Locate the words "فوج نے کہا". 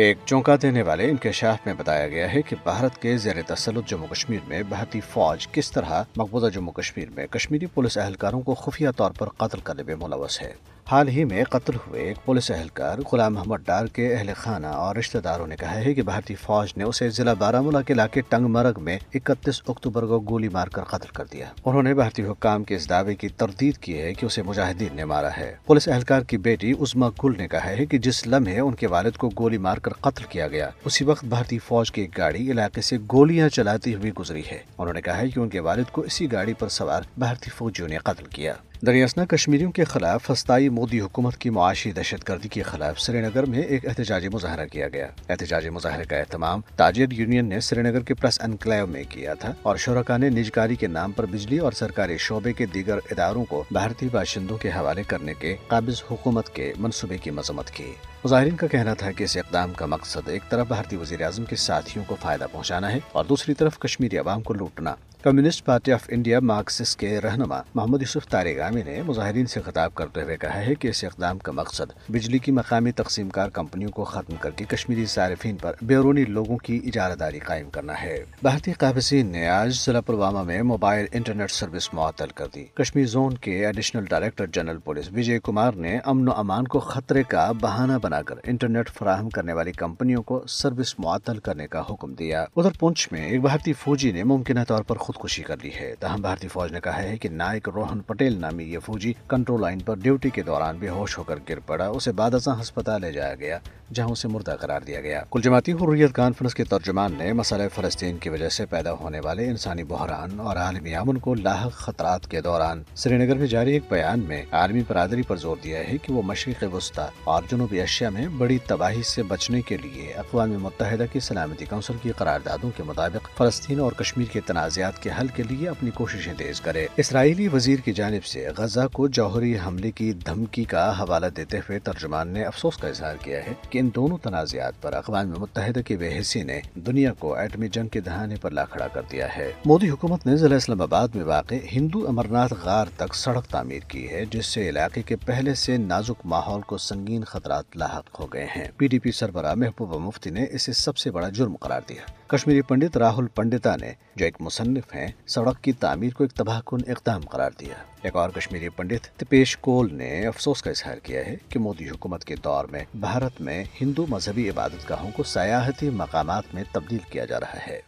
96.48-97.02